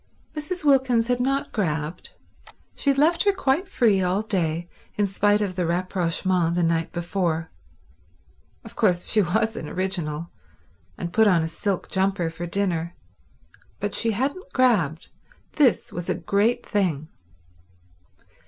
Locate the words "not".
1.19-1.51